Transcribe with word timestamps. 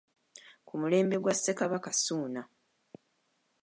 Ku 0.67 0.73
mulembe 0.81 1.15
gwa 1.23 1.33
Ssekabaka 1.35 1.89
Ssuuna. 1.97 2.41